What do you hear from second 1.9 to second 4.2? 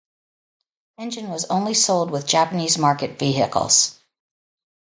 with Japanese market vehicles.